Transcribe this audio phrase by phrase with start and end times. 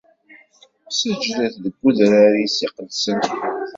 [0.97, 3.21] Seǧǧdet deg udrar-is iqedsen.